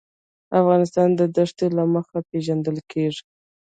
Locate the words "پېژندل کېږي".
2.29-3.23